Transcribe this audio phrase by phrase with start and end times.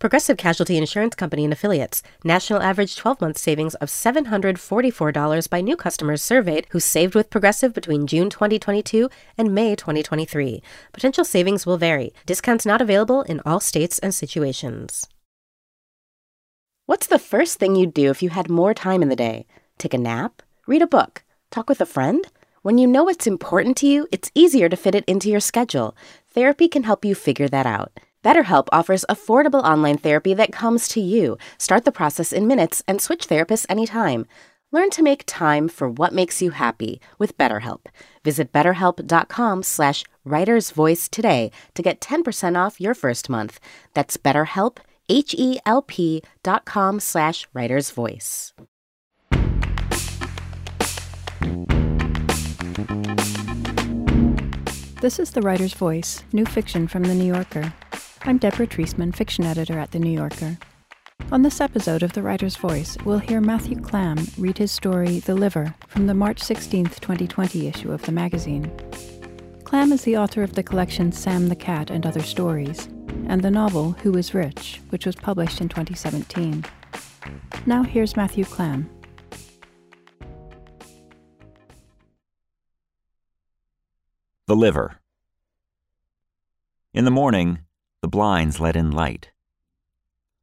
[0.00, 2.02] Progressive Casualty Insurance Company and Affiliates.
[2.24, 7.74] National average 12 month savings of $744 by new customers surveyed who saved with Progressive
[7.74, 10.62] between June 2022 and May 2023.
[10.94, 12.14] Potential savings will vary.
[12.24, 15.06] Discounts not available in all states and situations.
[16.86, 19.44] What's the first thing you'd do if you had more time in the day?
[19.76, 20.40] Take a nap?
[20.66, 21.24] Read a book?
[21.50, 22.26] Talk with a friend?
[22.62, 25.94] When you know what's important to you, it's easier to fit it into your schedule.
[26.32, 28.00] Therapy can help you figure that out.
[28.22, 31.38] BetterHelp offers affordable online therapy that comes to you.
[31.58, 34.26] Start the process in minutes and switch therapists anytime.
[34.72, 37.86] Learn to make time for what makes you happy with BetterHelp.
[38.22, 43.58] Visit betterhelp.com slash writersvoice today to get 10% off your first month.
[43.94, 44.76] That's betterhelp,
[45.08, 48.52] H-E-L-P dot com slash writersvoice.
[55.00, 57.72] This is The Writer's Voice, new fiction from The New Yorker.
[58.22, 60.58] I'm Deborah Treisman, fiction editor at The New Yorker.
[61.32, 65.34] On this episode of The Writer's Voice, we'll hear Matthew Klam read his story The
[65.34, 68.70] Liver from the March 16, 2020 issue of the magazine.
[69.64, 72.88] Klam is the author of the collection Sam the Cat and Other Stories,
[73.26, 76.62] and the novel Who is Rich, which was published in 2017.
[77.64, 78.90] Now here's Matthew Klam.
[84.46, 84.98] The Liver.
[86.92, 87.60] In the morning,
[88.02, 89.30] the blinds let in light.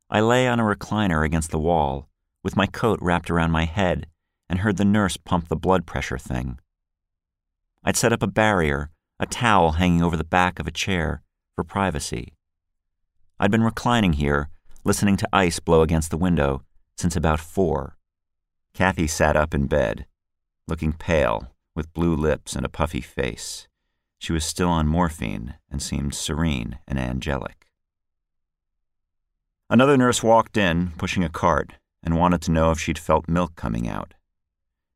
[0.10, 2.08] I lay on a recliner against the wall,
[2.44, 4.08] with my coat wrapped around my head,
[4.48, 6.60] and heard the nurse pump the blood pressure thing.
[7.84, 11.24] I'd set up a barrier, a towel hanging over the back of a chair,
[11.56, 12.34] for privacy.
[13.40, 14.50] I'd been reclining here,
[14.84, 16.64] listening to ice blow against the window,
[16.96, 17.98] since about four.
[18.74, 20.06] Kathy sat up in bed,
[20.68, 23.68] looking pale, with blue lips and a puffy face.
[24.20, 27.68] She was still on morphine and seemed serene and angelic.
[29.70, 33.56] Another nurse walked in, pushing a cart, and wanted to know if she'd felt milk
[33.56, 34.14] coming out.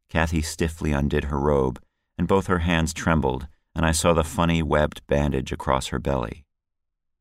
[0.10, 1.82] Kathy stiffly undid her robe,
[2.18, 6.46] and both her hands trembled, and I saw the funny webbed bandage across her belly.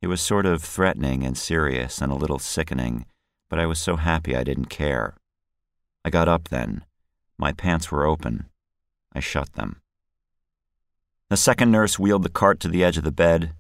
[0.01, 3.07] It was sort of threatening and serious and a little sickening,
[3.49, 5.17] but I was so happy I didn't care.
[6.05, 6.85] I got up then.
[7.37, 8.47] My pants were open.
[9.13, 9.80] I shut them.
[11.31, 13.53] The second nurse wheeled the cart to the edge of the bed.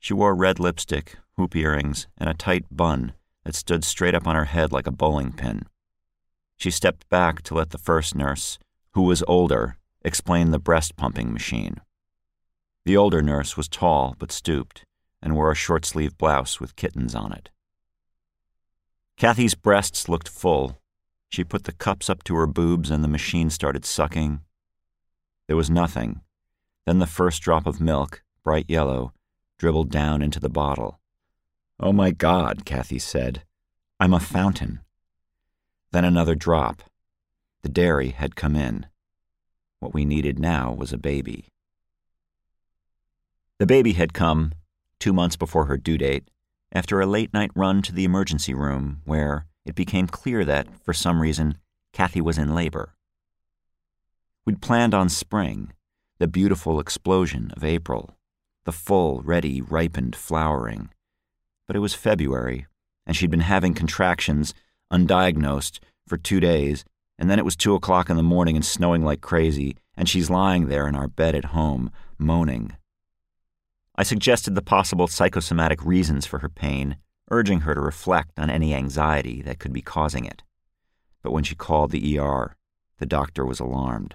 [0.00, 3.12] She wore red lipstick, hoop earrings, and a tight bun
[3.44, 5.66] that stood straight up on her head like a bowling pin.
[6.56, 8.58] She stepped back to let the first nurse,
[8.92, 11.82] who was older, explain the breast pumping machine.
[12.86, 14.86] The older nurse was tall but stooped
[15.20, 17.50] and wore a short sleeved blouse with kittens on it.
[19.18, 20.78] Kathy's breasts looked full.
[21.28, 24.40] She put the cups up to her boobs and the machine started sucking.
[25.46, 26.22] There was nothing
[26.86, 29.12] then the first drop of milk, bright yellow,
[29.58, 30.98] dribbled down into the bottle.
[31.78, 33.42] Oh my God, Kathy said.
[34.00, 34.80] I'm a fountain.
[35.92, 36.82] Then another drop.
[37.62, 38.86] The dairy had come in.
[39.78, 41.48] What we needed now was a baby.
[43.58, 44.52] The baby had come,
[44.98, 46.28] two months before her due date,
[46.72, 50.92] after a late night run to the emergency room where it became clear that, for
[50.92, 51.58] some reason,
[51.92, 52.94] Kathy was in labor.
[54.44, 55.72] We'd planned on spring,
[56.22, 58.16] the beautiful explosion of April,
[58.64, 60.88] the full, ready, ripened flowering.
[61.66, 62.68] But it was February,
[63.04, 64.54] and she'd been having contractions,
[64.92, 66.84] undiagnosed, for two days,
[67.18, 70.30] and then it was two o'clock in the morning and snowing like crazy, and she's
[70.30, 72.76] lying there in our bed at home, moaning.
[73.96, 76.98] I suggested the possible psychosomatic reasons for her pain,
[77.32, 80.44] urging her to reflect on any anxiety that could be causing it.
[81.20, 82.54] But when she called the ER,
[82.98, 84.14] the doctor was alarmed.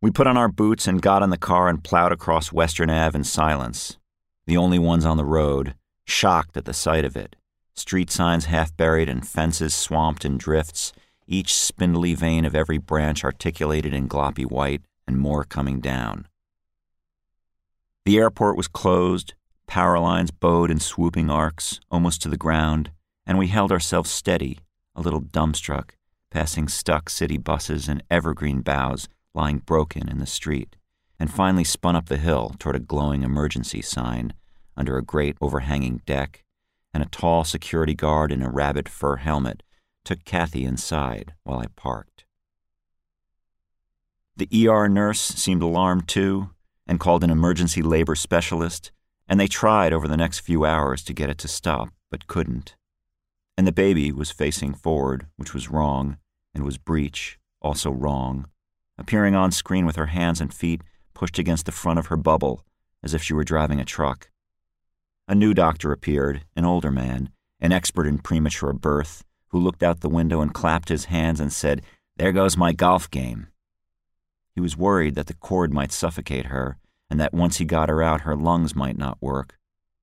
[0.00, 3.18] We put on our boots and got in the car and plowed across Western Ave
[3.18, 3.98] in silence,
[4.46, 5.74] the only ones on the road,
[6.04, 7.34] shocked at the sight of it.
[7.74, 10.92] Street signs half buried and fences swamped in drifts,
[11.26, 16.28] each spindly vein of every branch articulated in gloppy white, and more coming down.
[18.04, 19.34] The airport was closed,
[19.66, 22.92] power lines bowed in swooping arcs, almost to the ground,
[23.26, 24.60] and we held ourselves steady,
[24.94, 25.90] a little dumbstruck,
[26.30, 29.08] passing stuck city buses and evergreen boughs
[29.38, 30.74] lying broken in the street,
[31.20, 34.34] and finally spun up the hill toward a glowing emergency sign
[34.76, 36.44] under a great overhanging deck,
[36.92, 39.62] and a tall security guard in a rabbit fur helmet
[40.04, 42.24] took Kathy inside while I parked.
[44.36, 46.50] The ER nurse seemed alarmed too
[46.88, 48.90] and called an emergency labor specialist,
[49.28, 52.74] and they tried over the next few hours to get it to stop, but couldn't.
[53.56, 56.16] And the baby was facing forward, which was wrong,
[56.54, 58.46] and was breech, also wrong,
[58.98, 60.82] appearing on screen with her hands and feet
[61.14, 62.64] pushed against the front of her bubble
[63.02, 64.30] as if she were driving a truck.
[65.26, 67.30] A new doctor appeared, an older man,
[67.60, 71.52] an expert in premature birth, who looked out the window and clapped his hands and
[71.52, 71.82] said,
[72.16, 73.48] There goes my golf game.
[74.54, 76.78] He was worried that the cord might suffocate her,
[77.10, 79.56] and that once he got her out, her lungs might not work.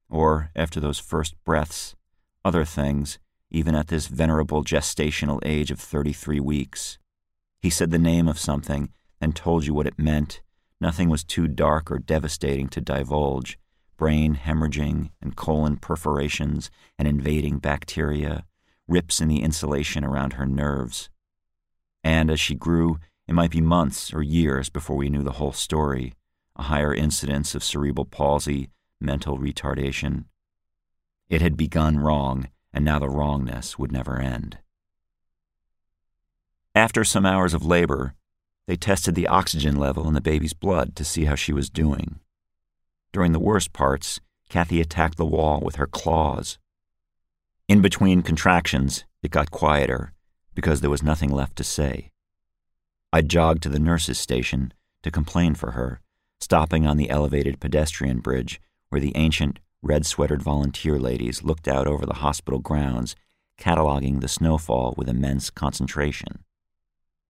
[0.10, 1.96] Or, after those first breaths,
[2.44, 3.20] other things,
[3.52, 6.98] even at this venerable gestational age of 33 weeks.
[7.66, 8.90] He said the name of something
[9.20, 10.44] and told you what it meant.
[10.80, 13.58] Nothing was too dark or devastating to divulge,
[13.98, 16.70] brain hemorrhaging and colon perforations
[17.00, 18.46] and invading bacteria,
[18.88, 21.10] rips in the insulation around her nerves.
[22.04, 25.52] And as she grew, it might be months or years before we knew the whole
[25.52, 26.14] story
[26.56, 28.70] a higher incidence of cerebral palsy,
[29.02, 30.26] mental retardation.
[31.30, 34.60] It had begun wrong, and now the wrongness would never end.
[36.76, 38.16] After some hours of labor,
[38.68, 42.20] they tested the oxygen level in the baby's blood to see how she was doing.
[43.14, 44.20] During the worst parts,
[44.50, 46.58] Kathy attacked the wall with her claws.
[47.70, 50.12] In between contractions, it got quieter
[50.54, 52.12] because there was nothing left to say.
[53.14, 54.74] I jogged to the nurse's station
[55.04, 56.02] to complain for her,
[56.42, 61.88] stopping on the elevated pedestrian bridge where the ancient, red sweatered volunteer ladies looked out
[61.88, 63.16] over the hospital grounds,
[63.58, 66.45] cataloging the snowfall with immense concentration.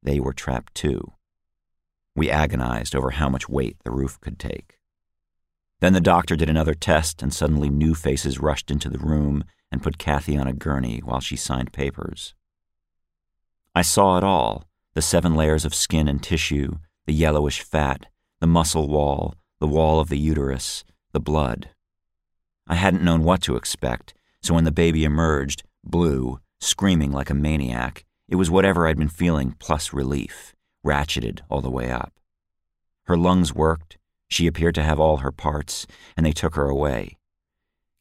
[0.06, 1.14] They were trapped too.
[2.16, 4.78] We agonized over how much weight the roof could take.
[5.82, 9.82] Then the doctor did another test, and suddenly new faces rushed into the room and
[9.82, 12.36] put Kathy on a gurney while she signed papers.
[13.74, 18.06] I saw it all the seven layers of skin and tissue, the yellowish fat,
[18.40, 21.72] the muscle wall, the wall of the uterus, the blood.
[22.68, 27.34] I hadn't known what to expect, so when the baby emerged, blue, screaming like a
[27.34, 30.56] maniac, it was whatever I'd been feeling plus relief,
[30.86, 32.14] ratcheted all the way up.
[33.04, 35.86] Her lungs worked, she appeared to have all her parts,
[36.18, 37.18] and they took her away.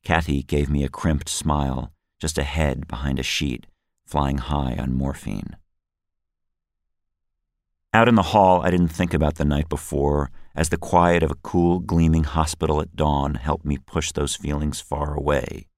[0.03, 3.67] Kathy gave me a crimped smile, just a head behind a sheet,
[4.06, 5.56] flying high on morphine.
[7.93, 11.31] Out in the hall, I didn't think about the night before, as the quiet of
[11.31, 15.69] a cool, gleaming hospital at dawn helped me push those feelings far away.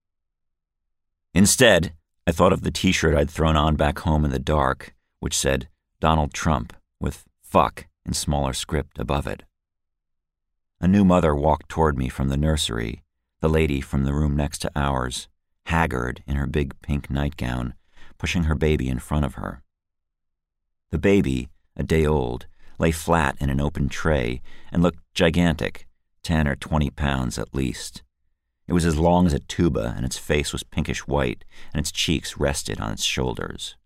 [1.34, 1.92] Instead,
[2.28, 5.36] I thought of the t shirt I'd thrown on back home in the dark, which
[5.36, 5.68] said
[6.00, 9.44] Donald Trump with fuck in smaller script above it.
[10.80, 13.04] A new mother walked toward me from the nursery,
[13.40, 15.28] the lady from the room next to ours,
[15.66, 17.74] haggard in her big pink nightgown,
[18.18, 19.62] pushing her baby in front of her.
[20.90, 22.46] The baby, a day old,
[22.78, 24.42] lay flat in an open tray
[24.72, 25.86] and looked gigantic,
[26.24, 28.02] ten or twenty pounds at least.
[28.68, 31.92] It was as long as a tuba, and its face was pinkish white, and its
[31.92, 33.76] cheeks rested on its shoulders.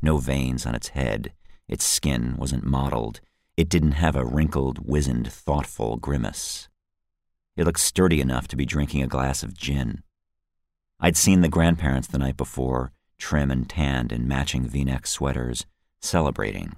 [0.00, 1.32] No veins on its head,
[1.68, 3.20] its skin wasn't mottled,
[3.56, 6.68] it didn't have a wrinkled, wizened, thoughtful grimace.
[7.56, 10.02] It looked sturdy enough to be drinking a glass of gin.
[10.98, 15.66] I'd seen the grandparents the night before, trim and tanned in matching v neck sweaters,
[16.00, 16.74] celebrating.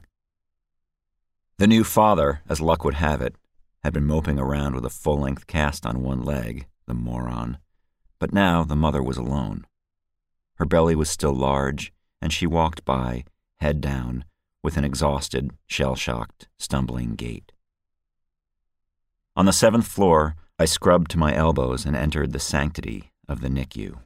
[1.59, 3.37] The new father, as luck would have it,
[3.85, 7.59] had been moping around with a full length cast on one leg, the moron.
[8.19, 9.67] But now the mother was alone.
[10.57, 13.25] Her belly was still large, and she walked by,
[13.57, 14.25] head down,
[14.63, 17.53] with an exhausted, shell shocked, stumbling gait.
[19.37, 23.49] On the seventh floor, I scrubbed to my elbows and entered the sanctity of the
[23.49, 23.99] NICU.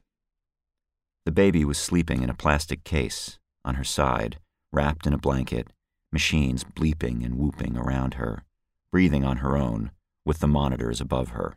[1.27, 4.39] The baby was sleeping in a plastic case, on her side,
[4.73, 5.69] wrapped in a blanket,
[6.11, 8.45] machines bleeping and whooping around her,
[8.91, 9.91] breathing on her own,
[10.25, 11.57] with the monitors above her.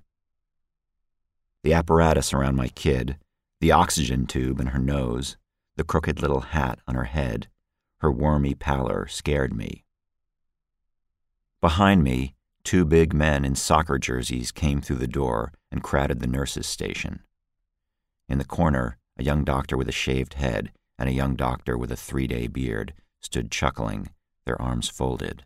[1.63, 3.18] The apparatus around my kid,
[3.60, 5.38] the oxygen tube in her nose,
[5.75, 7.48] the crooked little hat on her head,
[8.00, 9.86] her wormy pallor scared me.
[11.62, 16.27] Behind me, two big men in soccer jerseys came through the door and crowded the
[16.27, 17.22] nurse's station.
[18.27, 21.91] In the corner, a young doctor with a shaved head and a young doctor with
[21.91, 24.10] a three day beard stood chuckling,
[24.46, 25.44] their arms folded.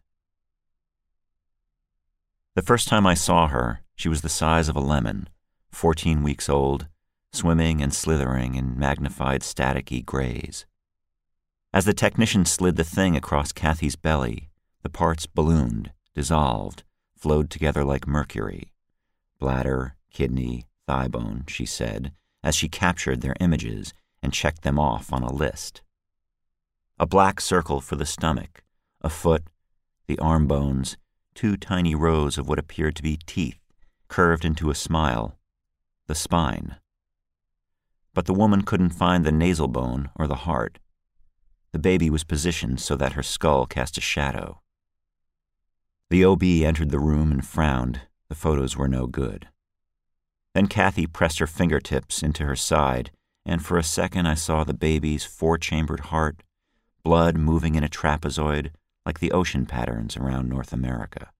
[2.55, 5.27] The first time I saw her, she was the size of a lemon,
[5.75, 6.87] 14 weeks old,
[7.33, 10.65] swimming and slithering in magnified staticky grays.
[11.73, 14.49] As the technician slid the thing across Kathy's belly,
[14.83, 18.71] the parts ballooned, dissolved, flowed together like mercury.
[19.37, 25.11] Bladder, kidney, thigh bone, she said, as she captured their images and checked them off
[25.11, 25.81] on a list.
[26.97, 28.63] A black circle for the stomach,
[29.01, 29.43] a foot,
[30.07, 30.95] the arm bones,
[31.33, 33.59] two tiny rows of what appeared to be teeth
[34.07, 35.37] curved into a smile,
[36.07, 36.75] the spine.
[38.13, 40.79] But the woman couldn't find the nasal bone or the heart.
[41.71, 44.61] The baby was positioned so that her skull cast a shadow.
[46.09, 48.01] The OB entered the room and frowned.
[48.29, 49.49] The photos were no good.
[50.53, 53.11] Then Kathy pressed her fingertips into her side,
[53.45, 56.43] and for a second I saw the baby's four chambered heart,
[57.03, 58.71] blood moving in a trapezoid
[59.05, 61.31] like the ocean patterns around North America.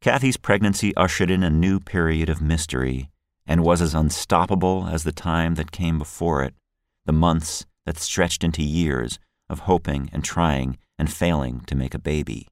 [0.00, 3.10] Kathy's pregnancy ushered in a new period of mystery
[3.46, 6.54] and was as unstoppable as the time that came before it,
[7.04, 11.98] the months that stretched into years of hoping and trying and failing to make a
[11.98, 12.48] baby.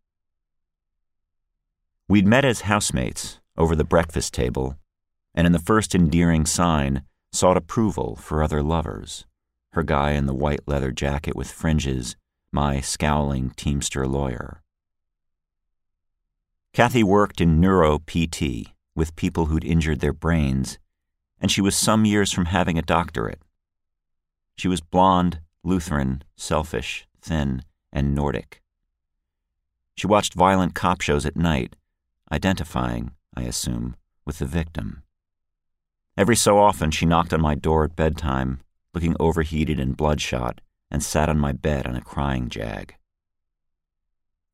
[2.08, 4.76] We'd met as housemates over the breakfast table,
[5.34, 9.26] and in the first endearing sign sought approval for other lovers
[9.74, 12.16] her guy in the white leather jacket with fringes,
[12.52, 14.62] my scowling Teamster lawyer.
[16.74, 20.80] Kathy worked in neuro PT with people who'd injured their brains,
[21.40, 23.40] and she was some years from having a doctorate.
[24.56, 27.62] She was blonde, Lutheran, selfish, thin,
[27.92, 28.60] and Nordic.
[29.94, 31.76] She watched violent cop shows at night,
[32.32, 35.04] identifying, I assume, with the victim.
[36.16, 38.62] Every so often she knocked on my door at bedtime,
[38.92, 42.96] looking overheated and bloodshot, and sat on my bed on a crying jag.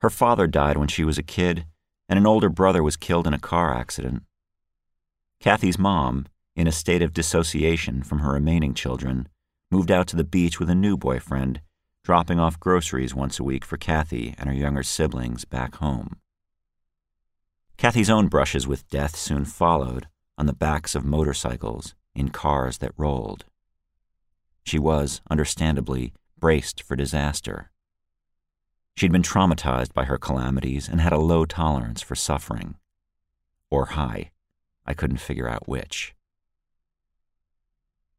[0.03, 1.65] Her father died when she was a kid,
[2.11, 4.25] and an older brother was killed in a car accident.
[5.38, 6.26] Kathy's mom,
[6.57, 9.29] in a state of dissociation from her remaining children,
[9.71, 11.61] moved out to the beach with a new boyfriend,
[12.02, 16.17] dropping off groceries once a week for Kathy and her younger siblings back home.
[17.79, 22.93] Kathy's own brushes with death soon followed on the backs of motorcycles in cars that
[22.97, 23.45] rolled.
[24.64, 27.71] She was, understandably, braced for disaster.
[29.00, 32.75] She'd been traumatized by her calamities and had a low tolerance for suffering.
[33.71, 34.30] Or high.
[34.85, 36.14] I couldn't figure out which.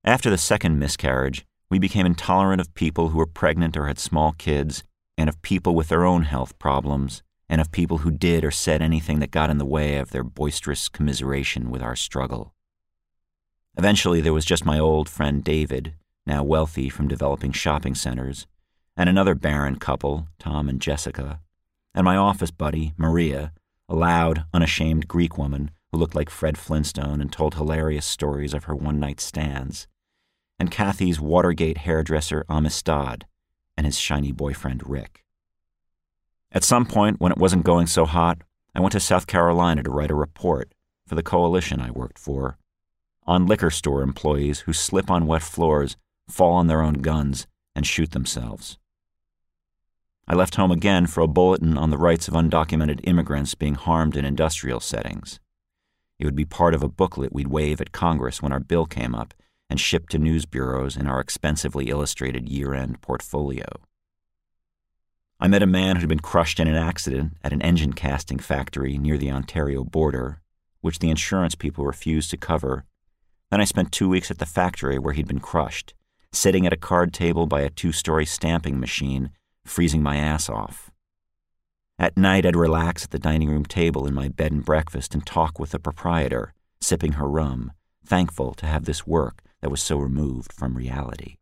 [0.03, 4.31] After the second miscarriage, we became intolerant of people who were pregnant or had small
[4.31, 4.83] kids,
[5.19, 8.81] and of people with their own health problems, and of people who did or said
[8.81, 12.55] anything that got in the way of their boisterous commiseration with our struggle.
[13.77, 15.93] Eventually, there was just my old friend David,
[16.25, 18.47] now wealthy from developing shopping centers,
[18.95, 21.39] and another barren couple, Tom and Jessica,
[21.93, 23.53] and my office buddy, Maria,
[23.89, 28.65] a loud, unashamed Greek woman who looked like Fred Flintstone and told hilarious stories of
[28.65, 29.87] her one night stands,
[30.59, 33.25] and Kathy's Watergate hairdresser Amistad
[33.75, 35.25] and his shiny boyfriend Rick.
[36.51, 38.41] At some point, when it wasn't going so hot,
[38.75, 40.73] I went to South Carolina to write a report
[41.07, 42.57] for the coalition I worked for
[43.27, 45.95] on liquor store employees who slip on wet floors,
[46.27, 48.77] fall on their own guns, and shoot themselves.
[50.27, 54.15] I left home again for a bulletin on the rights of undocumented immigrants being harmed
[54.15, 55.39] in industrial settings.
[56.19, 59.15] It would be part of a booklet we'd wave at Congress when our bill came
[59.15, 59.33] up
[59.69, 63.65] and shipped to news bureaus in our expensively illustrated year end portfolio.
[65.39, 68.99] I met a man who'd been crushed in an accident at an engine casting factory
[68.99, 70.39] near the Ontario border,
[70.81, 72.85] which the insurance people refused to cover.
[73.49, 75.95] Then I spent two weeks at the factory where he'd been crushed,
[76.31, 79.31] sitting at a card table by a two story stamping machine,
[79.65, 80.91] freezing my ass off.
[81.99, 85.25] At night, I'd relax at the dining room table in my bed and breakfast and
[85.25, 87.71] talk with the proprietor, sipping her rum,
[88.03, 91.37] thankful to have this work that was so removed from reality.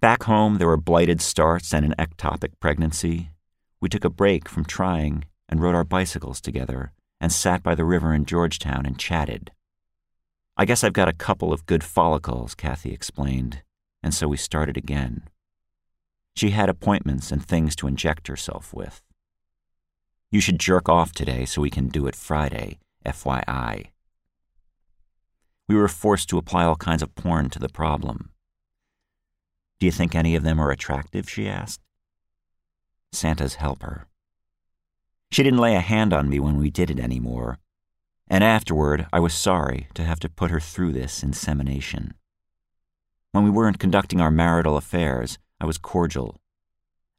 [0.00, 3.30] Back home, there were blighted starts and an ectopic pregnancy.
[3.80, 7.84] We took a break from trying and rode our bicycles together and sat by the
[7.84, 9.52] river in Georgetown and chatted.
[10.56, 13.62] I guess I've got a couple of good follicles, Kathy explained,
[14.02, 15.29] and so we started again.
[16.34, 19.02] She had appointments and things to inject herself with.
[20.30, 23.86] You should jerk off today so we can do it Friday, FYI.
[25.68, 28.30] We were forced to apply all kinds of porn to the problem.
[29.78, 31.28] Do you think any of them are attractive?
[31.28, 31.80] she asked.
[33.12, 34.06] Santa's helper.
[35.32, 37.58] She didn't lay a hand on me when we did it anymore,
[38.28, 42.14] and afterward I was sorry to have to put her through this insemination.
[43.32, 46.40] When we weren't conducting our marital affairs, I was cordial.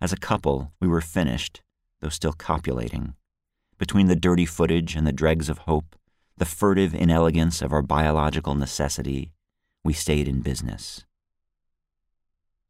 [0.01, 1.61] As a couple, we were finished,
[1.99, 3.13] though still copulating.
[3.77, 5.95] Between the dirty footage and the dregs of hope,
[6.37, 9.31] the furtive inelegance of our biological necessity,
[9.83, 11.05] we stayed in business.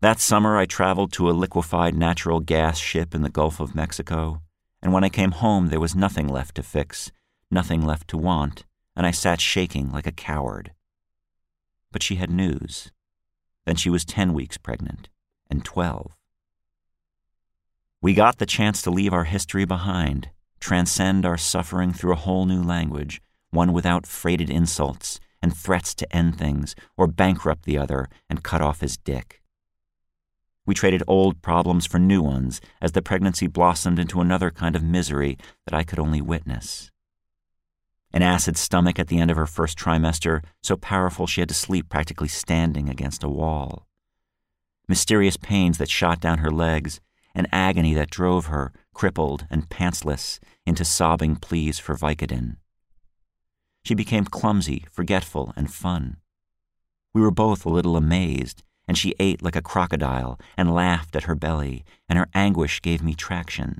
[0.01, 4.42] That summer, I traveled to a liquefied natural gas ship in the Gulf of Mexico,
[4.82, 7.12] and when I came home, there was nothing left to fix,
[7.50, 10.74] nothing left to want, and I sat shaking like a coward.
[11.92, 12.92] But she had news.
[13.66, 15.08] Then she was ten weeks pregnant,
[15.51, 16.15] and twelve.
[18.01, 20.29] We got the chance to leave our history behind,
[20.60, 26.15] transcend our suffering through a whole new language, one without freighted insults and threats to
[26.15, 29.41] end things or bankrupt the other and cut off his dick.
[30.65, 34.84] We traded old problems for new ones as the pregnancy blossomed into another kind of
[34.84, 36.91] misery that I could only witness.
[38.13, 41.55] An acid stomach at the end of her first trimester, so powerful she had to
[41.55, 43.88] sleep practically standing against a wall.
[44.91, 47.00] Mysterious pains that shot down her legs,
[47.33, 52.57] an agony that drove her, crippled and pantsless, into sobbing pleas for Vicodin.
[53.86, 56.17] She became clumsy, forgetful, and fun.
[57.13, 61.24] We were both a little amazed, and she ate like a crocodile and laughed at
[61.24, 63.79] her belly, and her anguish gave me traction.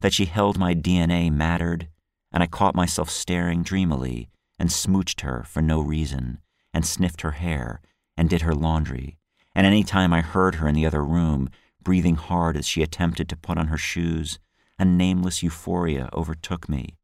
[0.00, 1.88] That she held my DNA mattered,
[2.30, 4.28] and I caught myself staring dreamily
[4.60, 6.38] and smooched her for no reason,
[6.72, 7.80] and sniffed her hair,
[8.16, 9.16] and did her laundry,
[9.54, 11.50] and any time I heard her in the other room,
[11.82, 14.38] breathing hard as she attempted to put on her shoes,
[14.78, 16.96] a nameless euphoria overtook me.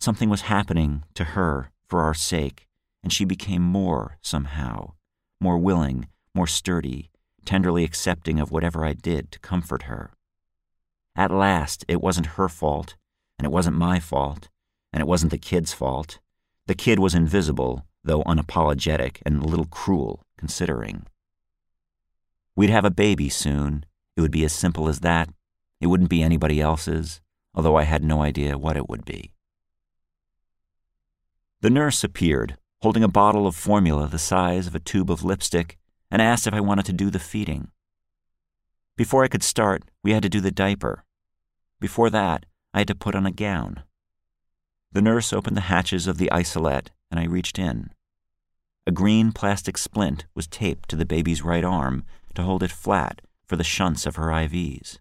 [0.00, 2.66] Something was happening to her for our sake,
[3.02, 4.92] and she became more, somehow,
[5.40, 7.10] more willing, more sturdy,
[7.44, 10.10] tenderly accepting of whatever I did to comfort her.
[11.16, 12.96] At last, it wasn't her fault,
[13.38, 14.48] and it wasn't my fault,
[14.92, 16.18] and it wasn't the kid's fault.
[16.66, 21.06] The kid was invisible, though unapologetic and a little cruel, considering.
[22.56, 23.84] We'd have a baby soon.
[24.16, 25.28] It would be as simple as that.
[25.80, 27.20] It wouldn't be anybody else's,
[27.54, 29.32] although I had no idea what it would be.
[31.60, 35.78] The nurse appeared, holding a bottle of formula the size of a tube of lipstick,
[36.10, 37.68] and asked if I wanted to do the feeding.
[38.96, 41.04] Before I could start, we had to do the diaper.
[41.80, 43.82] Before that, I had to put on a gown.
[44.92, 47.90] The nurse opened the hatches of the isolette, and I reached in.
[48.86, 52.04] A green plastic splint was taped to the baby's right arm
[52.34, 54.98] to hold it flat for the shunts of her IVs.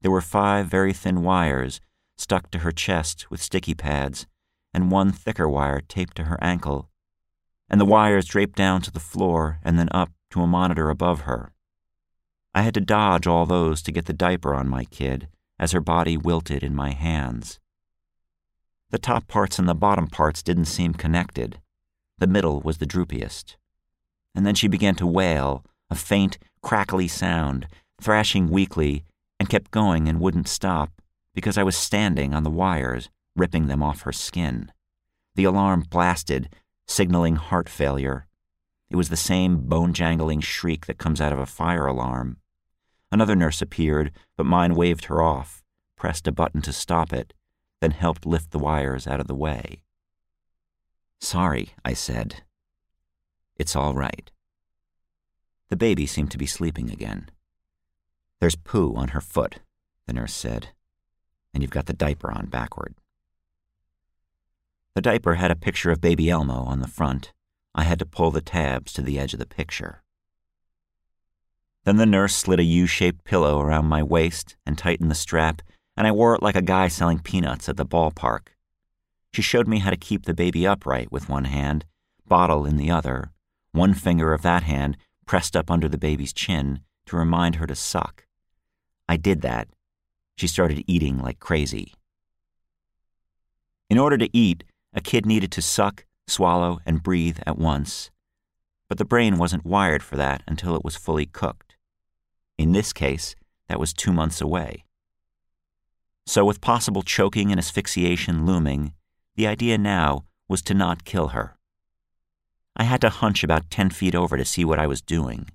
[0.00, 1.80] There were five very thin wires
[2.16, 4.26] stuck to her chest with sticky pads,
[4.72, 6.90] and one thicker wire taped to her ankle,
[7.68, 11.20] and the wires draped down to the floor and then up to a monitor above
[11.20, 11.52] her.
[12.54, 15.80] I had to dodge all those to get the diaper on my kid as her
[15.80, 17.60] body wilted in my hands.
[18.90, 21.60] The top parts and the bottom parts didn't seem connected.
[22.18, 23.56] The middle was the droopiest.
[24.34, 27.66] And then she began to wail, a faint, crackly sound,
[28.00, 29.04] thrashing weakly,
[29.38, 30.90] and kept going and wouldn't stop
[31.34, 34.72] because I was standing on the wires, ripping them off her skin.
[35.34, 36.48] The alarm blasted,
[36.86, 38.26] signaling heart failure.
[38.90, 42.38] It was the same bone jangling shriek that comes out of a fire alarm.
[43.12, 45.62] Another nurse appeared, but mine waved her off,
[45.96, 47.32] pressed a button to stop it,
[47.80, 49.82] then helped lift the wires out of the way.
[51.20, 52.42] Sorry, I said.
[53.56, 54.30] It's all right.
[55.70, 57.30] The baby seemed to be sleeping again.
[58.40, 59.60] There's poo on her foot,
[60.06, 60.70] the nurse said,
[61.54, 62.94] and you've got the diaper on backward.
[64.94, 67.32] The diaper had a picture of baby Elmo on the front.
[67.72, 70.02] I had to pull the tabs to the edge of the picture.
[71.84, 75.62] Then the nurse slid a U shaped pillow around my waist and tightened the strap,
[75.96, 78.48] and I wore it like a guy selling peanuts at the ballpark.
[79.32, 81.84] She showed me how to keep the baby upright with one hand,
[82.26, 83.30] bottle in the other,
[83.70, 84.96] one finger of that hand
[85.30, 88.26] pressed up under the baby's chin to remind her to suck.
[89.08, 89.68] I did that.
[90.36, 91.94] She started eating like crazy.
[93.88, 98.10] In order to eat, a kid needed to suck, swallow, and breathe at once.
[98.88, 101.76] But the brain wasn't wired for that until it was fully cooked.
[102.58, 103.36] In this case,
[103.68, 104.84] that was two months away.
[106.26, 108.94] So, with possible choking and asphyxiation looming,
[109.36, 111.56] the idea now was to not kill her.
[112.80, 115.50] I had to hunch about 10 feet over to see what I was doing.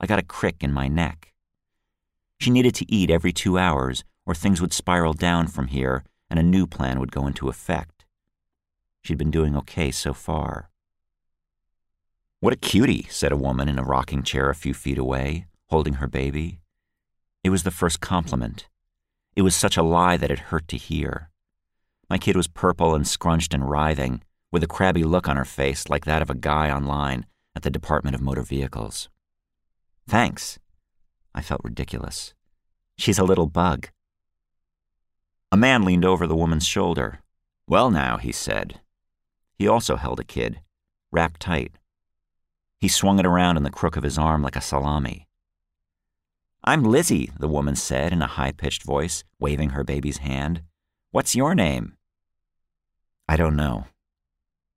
[0.00, 1.34] I got a crick in my neck.
[2.40, 6.38] She needed to eat every two hours, or things would spiral down from here and
[6.40, 8.06] a new plan would go into effect.
[9.02, 10.70] She'd been doing okay so far.
[12.40, 15.94] What a cutie, said a woman in a rocking chair a few feet away, holding
[15.94, 16.60] her baby.
[17.44, 18.66] It was the first compliment.
[19.36, 21.28] It was such a lie that it hurt to hear.
[22.08, 24.22] My kid was purple and scrunched and writhing,
[24.56, 27.68] with a crabby look on her face like that of a guy online at the
[27.68, 29.10] Department of Motor Vehicles.
[30.08, 30.58] Thanks.
[31.34, 32.32] I felt ridiculous.
[32.96, 33.90] She's a little bug.
[35.52, 37.20] A man leaned over the woman's shoulder.
[37.68, 38.80] Well, now, he said.
[39.58, 40.60] He also held a kid,
[41.12, 41.72] wrapped tight.
[42.78, 45.28] He swung it around in the crook of his arm like a salami.
[46.64, 50.62] I'm Lizzie, the woman said in a high pitched voice, waving her baby's hand.
[51.10, 51.98] What's your name?
[53.28, 53.88] I don't know.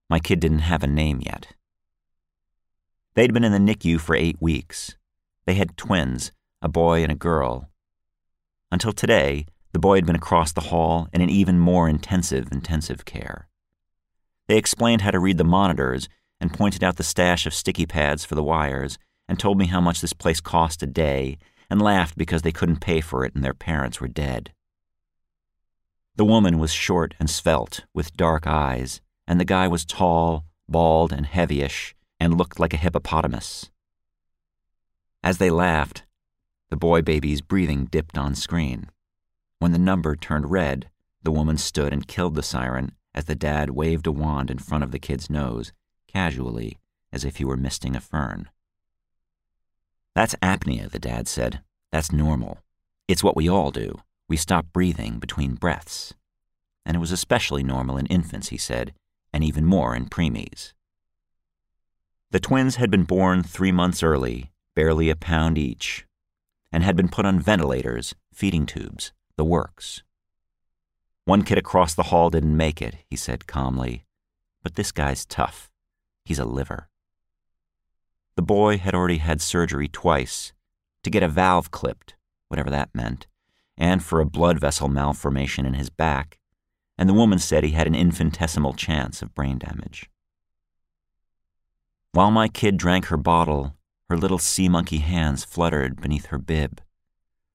[0.10, 1.54] My kid didn't have a name yet.
[3.14, 4.96] They'd been in the NICU for eight weeks.
[5.46, 7.70] They had twins, a boy and a girl.
[8.72, 13.06] Until today, the boy had been across the hall in an even more intensive intensive
[13.06, 13.48] care.
[14.48, 16.10] They explained how to read the monitors
[16.42, 19.80] and pointed out the stash of sticky pads for the wires and told me how
[19.80, 21.38] much this place cost a day
[21.70, 24.52] and laughed because they couldn't pay for it and their parents were dead.
[26.16, 31.14] The woman was short and svelte, with dark eyes, and the guy was tall, bald,
[31.14, 33.70] and heavyish, and looked like a hippopotamus.
[35.24, 36.04] As they laughed,
[36.72, 38.90] the boy baby's breathing dipped on screen.
[39.60, 40.90] When the number turned red,
[41.22, 44.84] the woman stood and killed the siren as the dad waved a wand in front
[44.84, 45.74] of the kid's nose,
[46.08, 46.80] casually,
[47.12, 48.50] as if he were misting a fern.
[50.16, 51.62] That's apnea, the dad said.
[51.92, 52.60] That's normal.
[53.08, 54.00] It's what we all do.
[54.28, 56.16] We stop breathing between breaths.
[56.84, 58.94] And it was especially normal in infants, he said,
[59.34, 60.74] and even more in preemies.
[62.32, 66.06] The twins had been born three months early, barely a pound each,
[66.72, 70.04] and had been put on ventilators, feeding tubes, the works.
[71.26, 74.04] One kid across the hall didn't make it, he said calmly.
[74.64, 75.70] But this guy's tough.
[76.26, 76.90] He's a liver.
[78.36, 80.54] The boy had already had surgery twice
[81.04, 82.16] to get a valve clipped,
[82.48, 83.28] whatever that meant,
[83.78, 86.40] and for a blood vessel malformation in his back,
[87.00, 90.10] and the woman said he had an infinitesimal chance of brain damage.
[92.12, 93.78] While my kid drank her bottle,
[94.10, 96.82] her little sea monkey hands fluttered beneath her bib.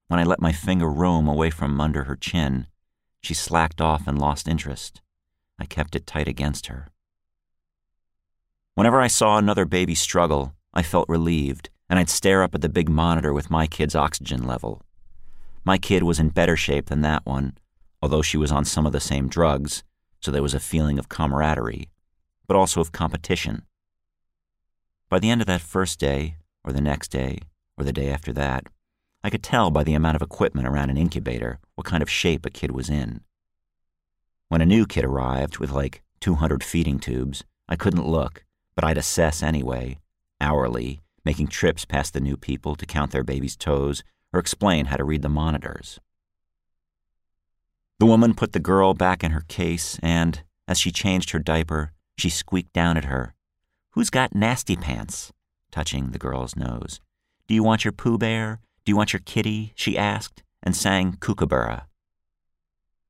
[0.08, 2.68] When I let my finger roam away from under her chin,
[3.20, 5.02] she slacked off and lost interest.
[5.58, 6.88] I kept it tight against her.
[8.76, 12.70] Whenever I saw another baby struggle, I felt relieved, and I'd stare up at the
[12.70, 14.80] big monitor with my kid's oxygen level.
[15.66, 17.58] My kid was in better shape than that one,
[18.04, 19.82] although she was on some of the same drugs,
[20.20, 21.88] so there was a feeling of camaraderie,
[22.46, 23.62] but also of competition.
[25.08, 27.38] By the end of that first day, or the next day,
[27.78, 28.66] or the day after that,
[29.22, 32.44] I could tell by the amount of equipment around an incubator what kind of shape
[32.44, 33.22] a kid was in.
[34.50, 38.98] When a new kid arrived with like 200 feeding tubes, I couldn't look, but I'd
[38.98, 39.96] assess anyway,
[40.42, 44.98] hourly, making trips past the new people to count their baby's toes or explain how
[44.98, 45.98] to read the monitors.
[47.98, 51.92] The woman put the girl back in her case, and, as she changed her diaper,
[52.18, 53.34] she squeaked down at her.
[53.90, 55.32] Who's got nasty pants?
[55.70, 57.00] touching the girl's nose.
[57.48, 58.60] Do you want your Pooh Bear?
[58.84, 59.72] Do you want your kitty?
[59.74, 61.86] she asked, and sang Kookaburra.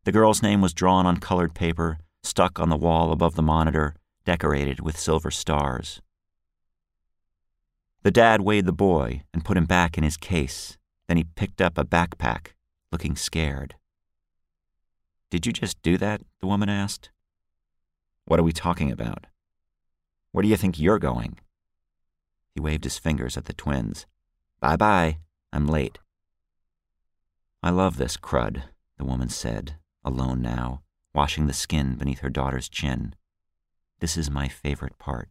[0.05, 3.95] The girl's name was drawn on colored paper, stuck on the wall above the monitor,
[4.25, 6.01] decorated with silver stars.
[8.03, 10.77] The dad weighed the boy and put him back in his case.
[11.07, 12.49] Then he picked up a backpack,
[12.91, 13.77] looking scared.
[15.35, 16.21] Did you just do that?
[16.41, 17.11] the woman asked.
[18.25, 19.27] What are we talking about?
[20.31, 21.41] Where do you think you're going?
[22.55, 24.07] He waved his fingers at the twins.
[24.61, 25.19] Bye bye.
[25.53, 25.99] I'm late.
[27.65, 28.63] I love this crud,
[28.97, 33.17] the woman said, alone now, washing the skin beneath her daughter's chin.
[33.99, 35.31] This is my favorite part.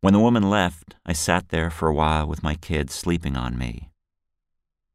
[0.00, 3.58] When the woman left, I sat there for a while with my kid sleeping on
[3.58, 3.90] me.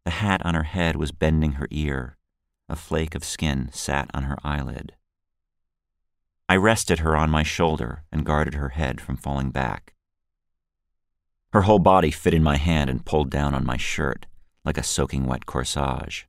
[0.05, 2.15] The hat on her head was bending her ear.
[2.69, 4.93] A flake of skin sat on her eyelid.
[6.47, 9.95] I rested her on my shoulder and guarded her head from falling back.
[11.51, 14.27] Her whole body fit in my hand and pulled down on my shirt
[14.63, 16.27] like a soaking wet corsage.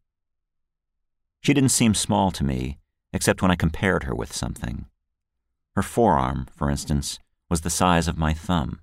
[1.43, 2.79] She didn't seem small to me,
[3.13, 4.87] except when I compared her with something.
[5.75, 7.19] Her forearm, for instance,
[7.51, 8.81] was the size of my thumb.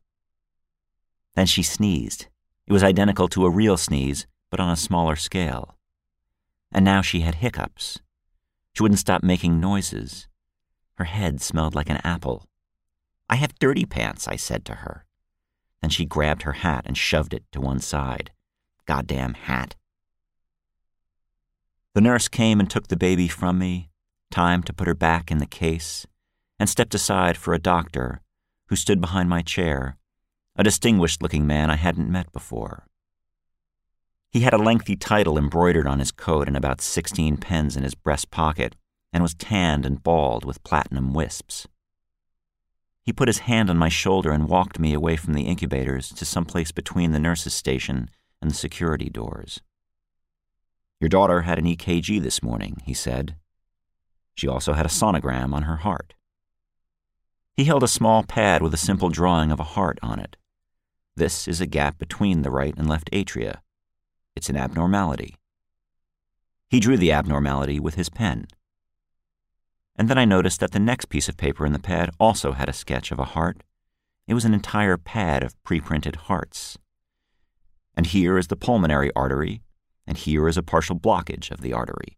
[1.35, 2.27] Then she sneezed.
[2.67, 5.76] It was identical to a real sneeze, but on a smaller scale.
[6.71, 7.99] And now she had hiccups.
[8.73, 10.27] She wouldn't stop making noises.
[10.95, 12.45] Her head smelled like an apple.
[13.30, 15.06] I have dirty pants, I said to her.
[15.82, 18.32] Then she grabbed her hat and shoved it to one side.
[18.86, 19.75] Goddamn hat.
[21.93, 23.89] The nurse came and took the baby from me,
[24.30, 26.06] time to put her back in the case,
[26.60, 28.21] and stepped aside for a doctor
[28.67, 29.97] who stood behind my chair,
[30.56, 32.88] a distinguished looking man I hadn't met before.
[34.31, 37.95] He had a lengthy title embroidered on his coat and about 16 pens in his
[37.95, 38.75] breast pocket,
[39.13, 41.67] and was tanned and bald with platinum wisps.
[43.01, 46.25] He put his hand on my shoulder and walked me away from the incubators to
[46.25, 48.09] some place between the nurse's station
[48.41, 49.61] and the security doors.
[50.99, 53.37] Your daughter had an EKG this morning, he said.
[54.35, 56.15] She also had a sonogram on her heart.
[57.55, 60.35] He held a small pad with a simple drawing of a heart on it.
[61.15, 63.61] This is a gap between the right and left atria.
[64.38, 65.36] It's an abnormality.
[66.69, 68.47] He drew the abnormality with his pen
[69.97, 72.69] and then I noticed that the next piece of paper in the pad also had
[72.69, 73.63] a sketch of a heart.
[74.28, 76.78] It was an entire pad of pre printed hearts.
[77.95, 79.63] And here is the pulmonary artery,
[80.06, 82.17] and here is a partial blockage of the artery.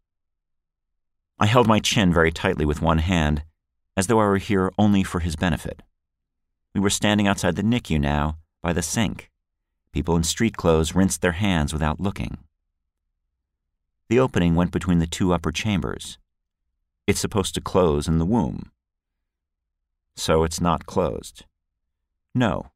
[1.40, 3.44] I held my chin very tightly with one hand,
[3.96, 5.82] as though I were here only for his benefit.
[6.76, 9.32] We were standing outside the NICU now, by the sink.
[9.92, 12.38] People in street clothes rinsed their hands without looking.
[14.08, 16.18] The opening went between the two upper chambers.
[17.08, 18.72] It's supposed to close in the womb.
[20.16, 21.46] So it's not closed.
[22.36, 22.72] No.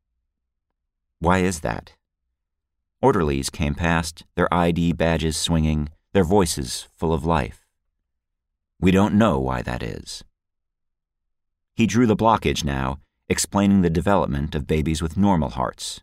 [1.19, 1.93] Why is that?
[3.01, 7.65] Orderlies came past, their ID badges swinging, their voices full of life.
[8.79, 10.23] We don't know why that is.
[11.75, 16.01] He drew the blockage now, explaining the development of babies with normal hearts.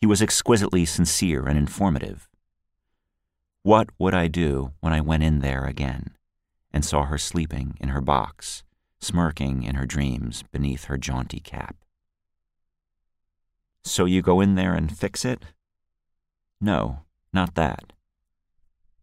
[0.00, 2.28] He was exquisitely sincere and informative.
[3.62, 6.16] What would I do when I went in there again
[6.72, 8.62] and saw her sleeping in her box,
[9.00, 11.76] smirking in her dreams beneath her jaunty cap?
[13.84, 15.44] So you go in there and fix it?
[16.60, 17.00] No,
[17.32, 17.92] not that.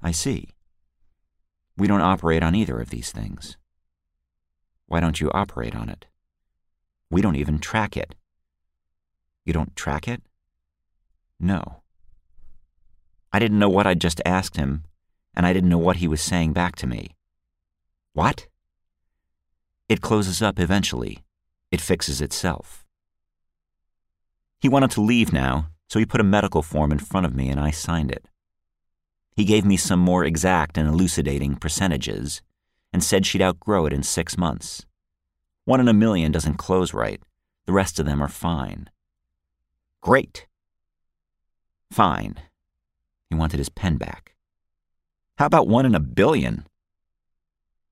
[0.01, 0.49] I see.
[1.77, 3.57] We don't operate on either of these things.
[4.87, 6.05] Why don't you operate on it?
[7.09, 8.15] We don't even track it.
[9.45, 10.21] You don't track it?
[11.43, 11.81] No.
[13.33, 14.85] I didn't know what I'd just asked him,
[15.35, 17.17] and I didn't know what he was saying back to me.
[18.13, 18.47] What?
[19.89, 21.19] It closes up eventually.
[21.69, 22.85] It fixes itself.
[24.57, 27.49] He wanted to leave now, so he put a medical form in front of me
[27.49, 28.23] and I signed it.
[29.35, 32.41] He gave me some more exact and elucidating percentages
[32.93, 34.85] and said she'd outgrow it in six months.
[35.65, 37.21] One in a million doesn't close right,
[37.65, 38.89] the rest of them are fine.
[39.99, 40.45] Great.
[41.93, 42.39] Fine.
[43.29, 44.33] He wanted his pen back.
[45.37, 46.65] How about one in a billion?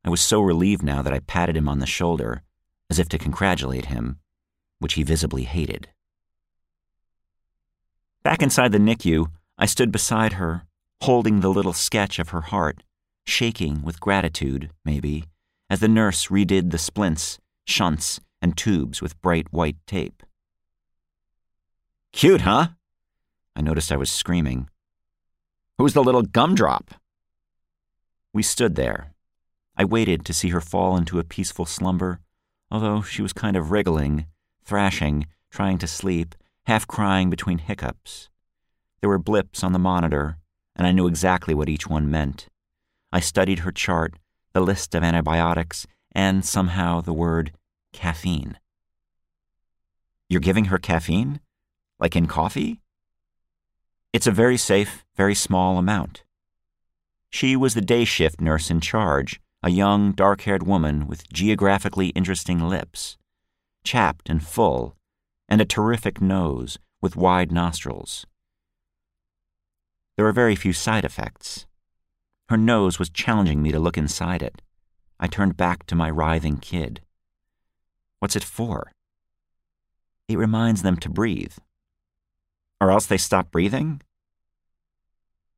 [0.03, 2.41] I was so relieved now that I patted him on the shoulder,
[2.89, 4.17] as if to congratulate him,
[4.79, 5.89] which he visibly hated.
[8.23, 9.27] Back inside the NICU,
[9.59, 10.65] I stood beside her,
[11.03, 12.81] holding the little sketch of her heart,
[13.27, 15.25] shaking with gratitude, maybe,
[15.69, 17.37] as the nurse redid the splints,
[17.67, 20.23] shunts, and tubes with bright white tape.
[22.11, 22.69] Cute, huh?
[23.55, 24.69] I noticed I was screaming.
[25.77, 26.91] Who's the little gumdrop?
[28.33, 29.13] We stood there.
[29.77, 32.19] I waited to see her fall into a peaceful slumber,
[32.69, 34.25] although she was kind of wriggling,
[34.63, 36.35] thrashing, trying to sleep,
[36.65, 38.29] half crying between hiccups.
[38.99, 40.37] There were blips on the monitor,
[40.75, 42.47] and I knew exactly what each one meant.
[43.11, 44.13] I studied her chart,
[44.53, 47.51] the list of antibiotics, and somehow the word
[47.93, 48.57] caffeine.
[50.29, 51.41] You're giving her caffeine?
[51.99, 52.80] Like in coffee?
[54.13, 56.23] It's a very safe, very small amount.
[57.29, 62.09] She was the day shift nurse in charge, a young, dark haired woman with geographically
[62.09, 63.17] interesting lips,
[63.85, 64.97] chapped and full,
[65.47, 68.25] and a terrific nose with wide nostrils.
[70.17, 71.65] There were very few side effects.
[72.49, 74.61] Her nose was challenging me to look inside it.
[75.21, 76.99] I turned back to my writhing kid.
[78.19, 78.91] What's it for?
[80.27, 81.53] It reminds them to breathe.
[82.81, 84.01] Or else they stop breathing?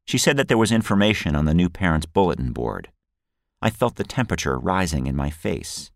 [0.04, 2.90] She said that there was information on the new parents' bulletin board.
[3.62, 5.90] I felt the temperature rising in my face.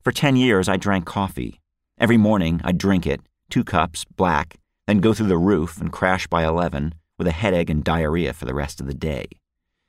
[0.00, 1.60] For ten years, I drank coffee.
[1.98, 6.28] Every morning, I'd drink it, two cups, black, then go through the roof and crash
[6.28, 9.26] by 11 with a headache and diarrhea for the rest of the day.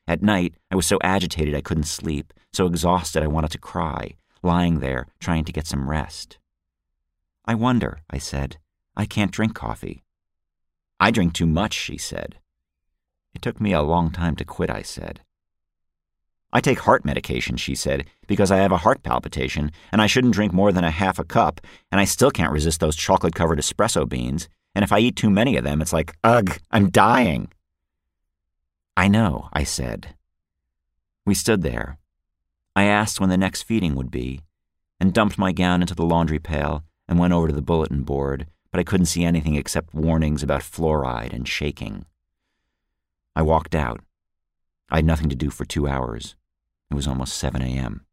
[0.07, 4.15] At night, I was so agitated I couldn't sleep, so exhausted I wanted to cry,
[4.41, 6.39] lying there trying to get some rest.
[7.45, 8.57] I wonder, I said.
[8.95, 10.02] I can't drink coffee.
[10.99, 12.35] I drink too much, she said.
[13.33, 15.21] It took me a long time to quit, I said.
[16.55, 20.35] I take heart medication, she said, because I have a heart palpitation, and I shouldn't
[20.35, 21.59] drink more than a half a cup,
[21.91, 25.31] and I still can't resist those chocolate covered espresso beans, and if I eat too
[25.31, 27.51] many of them, it's like, ugh, I'm dying.
[28.95, 30.13] I know, I said.
[31.25, 31.97] We stood there.
[32.75, 34.41] I asked when the next feeding would be,
[34.99, 38.45] and dumped my gown into the laundry pail and went over to the bulletin board,
[38.73, 42.07] but I couldn't see anything except warnings about fluoride and shaking.
[43.35, 44.01] I walked out.
[44.89, 46.35] I had nothing to do for two hours.
[46.89, 48.03] It was almost 7 a.m.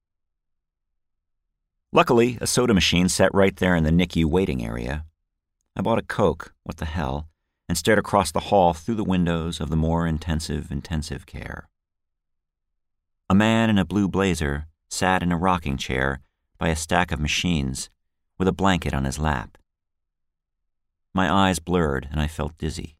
[1.93, 5.07] Luckily, a soda machine sat right there in the NICU waiting area.
[5.75, 7.31] I bought a Coke, what the hell,
[7.67, 11.71] and stared across the hall through the windows of the more intensive intensive care.
[13.31, 16.21] A man in a blue blazer sat in a rocking chair
[16.59, 17.89] by a stack of machines
[18.39, 19.57] with a blanket on his lap.
[21.15, 22.97] My eyes blurred and I felt dizzy.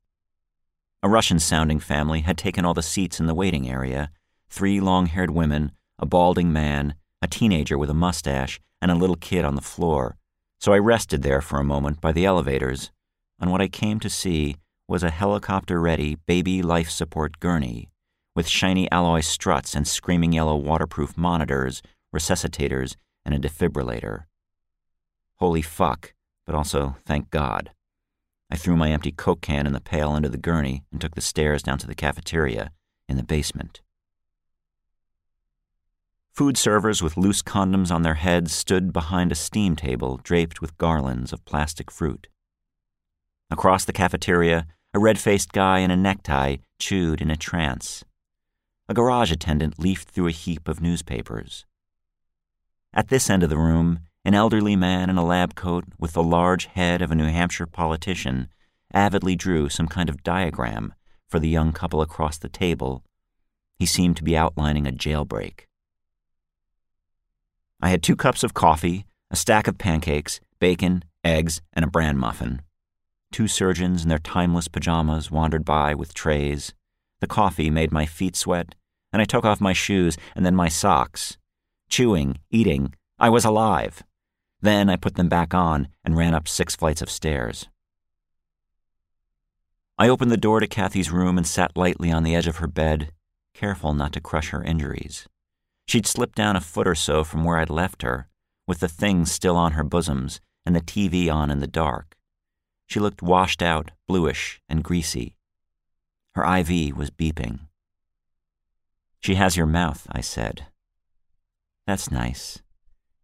[1.03, 4.11] A Russian sounding family had taken all the seats in the waiting area
[4.49, 9.17] three long haired women, a balding man, a teenager with a mustache, and a little
[9.17, 10.17] kid on the floor,
[10.59, 12.91] so I rested there for a moment by the elevators
[13.39, 14.57] on what I came to see
[14.89, 17.89] was a helicopter ready baby life support gurney
[18.35, 21.83] with shiny alloy struts and screaming yellow waterproof monitors,
[22.15, 24.25] resuscitators, and a defibrillator.
[25.37, 26.13] Holy fuck,
[26.47, 27.71] but also thank God.
[28.51, 31.21] I threw my empty Coke can in the pail under the gurney and took the
[31.21, 32.73] stairs down to the cafeteria
[33.09, 33.81] in the basement.
[36.33, 40.79] Food servers with loose condoms on their heads stood behind a steam table draped with
[40.79, 42.29] garlands of plastic fruit.
[43.51, 48.05] Across the cafeteria, a red faced guy in a necktie chewed in a trance.
[48.89, 51.67] A garage attendant leafed through a heap of newspapers.
[52.93, 56.23] At this end of the room, an elderly man in a lab coat with the
[56.23, 58.49] large head of a New Hampshire politician
[58.93, 60.95] avidly drew some kind of diagram
[61.29, 63.03] for the young couple across the table.
[63.79, 65.67] He seemed to be outlining a jailbreak.
[67.81, 72.19] I had two cups of coffee, a stack of pancakes, bacon, eggs, and a bran
[72.19, 72.61] muffin.
[73.33, 76.75] Two surgeons in their timeless pajamas wandered by with trays.
[77.21, 78.75] The coffee made my feet sweat,
[79.13, 81.39] and I took off my shoes and then my socks.
[81.89, 84.03] Chewing, eating, I was alive.
[84.63, 87.69] Then I put them back on and ran up six flights of stairs.
[89.99, 92.67] I opened the door to Kathy's room and sat lightly on the edge of her
[92.67, 93.13] bed,
[93.55, 95.29] careful not to crush her injuries.
[95.87, 98.29] She'd slipped down a foot or so from where I'd left her,
[98.67, 102.17] with the things still on her bosoms and the TV on in the dark.
[102.87, 105.37] She looked washed out, bluish, and greasy.
[106.35, 107.61] Her IV was beeping.
[109.21, 110.67] She has your mouth, I said.
[111.87, 112.63] That's nice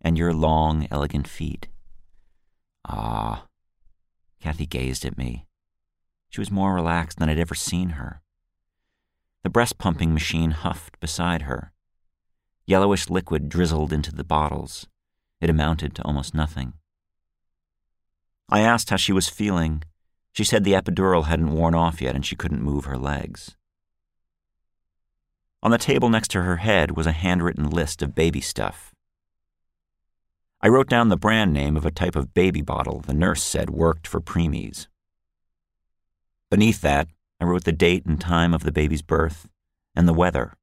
[0.06, 1.66] and your long, elegant feet.
[2.88, 3.46] Ah.
[4.40, 5.48] Kathy gazed at me.
[6.30, 8.22] She was more relaxed than I'd ever seen her.
[9.42, 11.72] The breast pumping machine huffed beside her.
[12.66, 14.86] Yellowish liquid drizzled into the bottles.
[15.40, 16.74] It amounted to almost nothing.
[18.48, 19.82] I asked how she was feeling.
[20.30, 23.56] She said the epidural hadn't worn off yet and she couldn't move her legs.
[25.64, 28.92] On the table next to her head was a handwritten list of baby stuff.
[30.60, 33.70] I wrote down the brand name of a type of baby bottle the nurse said
[33.70, 34.86] worked for preemies.
[36.50, 37.08] Beneath that,
[37.40, 39.48] I wrote the date and time of the baby's birth
[39.94, 40.54] and the weather.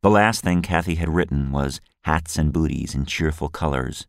[0.00, 4.06] The last thing Kathy had written was hats and booties in cheerful colors,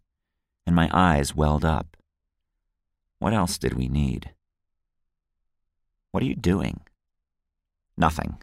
[0.66, 1.98] and my eyes welled up.
[3.18, 4.32] What else did we need?
[6.12, 6.82] What are you doing?
[7.98, 8.38] Nothing.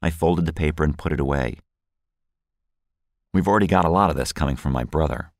[0.00, 1.56] I folded the paper and put it away.
[3.32, 5.32] We've already got a lot of this coming from my brother.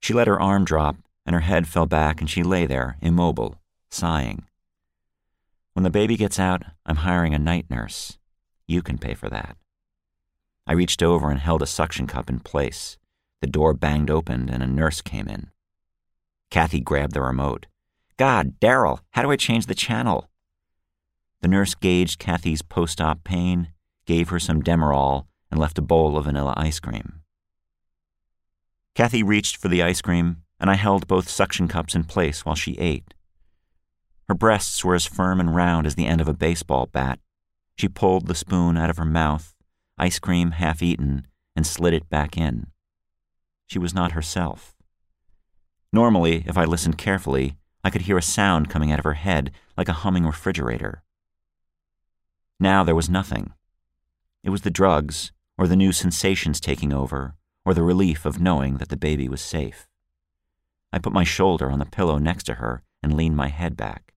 [0.00, 3.56] She let her arm drop, and her head fell back, and she lay there, immobile,
[3.90, 4.44] sighing.
[5.74, 8.18] When the baby gets out, I'm hiring a night nurse.
[8.66, 9.56] You can pay for that.
[10.66, 12.98] I reached over and held a suction cup in place.
[13.40, 15.50] The door banged open, and a nurse came in.
[16.50, 17.66] Kathy grabbed the remote.
[18.16, 20.28] God, Daryl, how do I change the channel?
[21.40, 23.68] The nurse gauged Kathy's post op pain,
[24.06, 27.20] gave her some Demerol, and left a bowl of vanilla ice cream.
[28.94, 32.56] Kathy reached for the ice cream, and I held both suction cups in place while
[32.56, 33.14] she ate.
[34.28, 37.20] Her breasts were as firm and round as the end of a baseball bat.
[37.76, 39.54] She pulled the spoon out of her mouth,
[39.96, 42.66] ice cream half eaten, and slid it back in.
[43.66, 44.74] She was not herself.
[45.92, 49.50] Normally, if I listened carefully, I could hear a sound coming out of her head
[49.76, 51.02] like a humming refrigerator.
[52.60, 53.52] Now there was nothing.
[54.42, 58.78] It was the drugs, or the new sensations taking over, or the relief of knowing
[58.78, 59.88] that the baby was safe.
[60.92, 64.14] I put my shoulder on the pillow next to her and leaned my head back.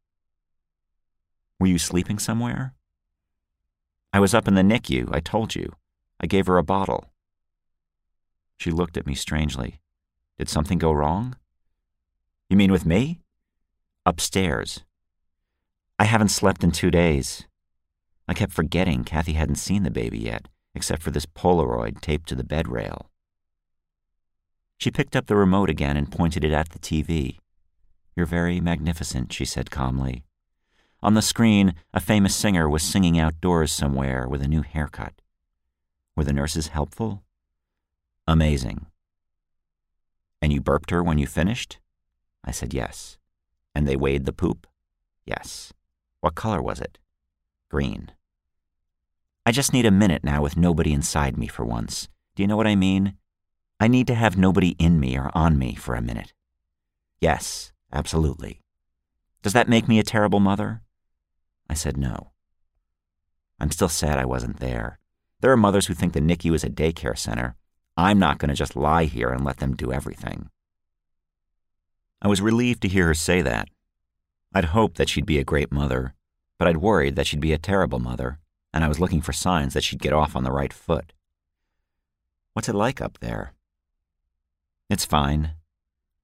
[1.60, 2.73] Were you sleeping somewhere?
[4.13, 5.73] I was up in the NICU, I told you.
[6.19, 7.12] I gave her a bottle.
[8.58, 9.80] She looked at me strangely.
[10.38, 11.36] Did something go wrong?
[12.49, 13.21] You mean with me?
[14.06, 14.84] Upstairs.
[15.97, 17.47] I haven't slept in two days.
[18.27, 22.36] I kept forgetting Kathy hadn't seen the baby yet, except for this Polaroid taped to
[22.36, 23.10] the bed rail.
[24.77, 27.38] She picked up the remote again and pointed it at the TV.
[28.15, 30.24] You're very magnificent, she said calmly.
[31.03, 35.13] On the screen, a famous singer was singing outdoors somewhere with a new haircut.
[36.15, 37.24] Were the nurses helpful?
[38.28, 38.86] Amazing.
[40.41, 41.80] And you burped her when you finished?
[42.43, 43.17] I said yes.
[43.74, 44.67] And they weighed the poop?
[45.26, 45.74] Yes.
[46.19, 46.97] What color was it?
[47.69, 48.11] Green.
[49.45, 52.07] I just need a minute now with nobody inside me for once.
[52.35, 53.15] Do you know what I mean?
[53.79, 56.33] I need to have nobody in me or on me for a minute.
[57.19, 58.61] Yes, absolutely.
[59.41, 60.81] Does that make me a terrible mother?
[61.67, 62.31] I said no.
[63.59, 64.99] I'm still sad I wasn't there.
[65.39, 67.55] There are mothers who think the NICU is a daycare center.
[67.97, 70.49] I'm not going to just lie here and let them do everything.
[72.21, 73.69] I was relieved to hear her say that.
[74.53, 76.13] I'd hoped that she'd be a great mother,
[76.59, 78.39] but I'd worried that she'd be a terrible mother,
[78.74, 81.13] and I was looking for signs that she'd get off on the right foot.
[82.53, 83.53] What's it like up there?
[84.89, 85.51] It's fine.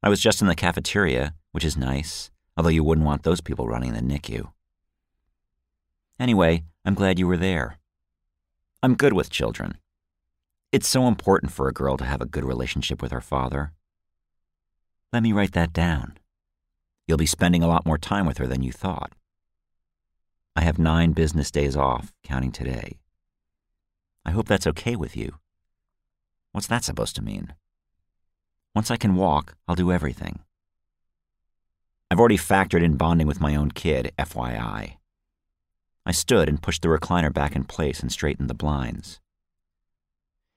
[0.03, 3.67] I was just in the cafeteria, which is nice, although you wouldn't want those people
[3.67, 4.51] running the NICU.
[6.19, 7.77] Anyway, I'm glad you were there.
[8.83, 9.77] I'm good with children.
[10.71, 13.73] It's so important for a girl to have a good relationship with her father.
[15.13, 16.17] Let me write that down.
[17.07, 19.13] You'll be spending a lot more time with her than you thought.
[20.57, 22.97] I have nine business days off, counting today.
[24.25, 25.35] I hope that's okay with you.
[26.51, 27.53] What's that supposed to mean?
[28.73, 30.39] Once I can walk, I'll do everything.
[32.09, 34.93] I've already factored in bonding with my own kid, FYI.
[36.07, 39.19] I stood and pushed the recliner back in place and straightened the blinds.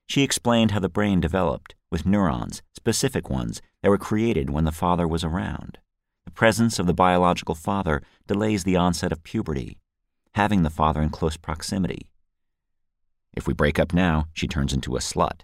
[0.07, 4.72] She explained how the brain developed, with neurons, specific ones, that were created when the
[4.72, 5.78] father was around.
[6.24, 9.76] The presence of the biological father delays the onset of puberty,
[10.35, 12.11] having the father in close proximity.
[13.33, 15.43] If we break up now, she turns into a slut.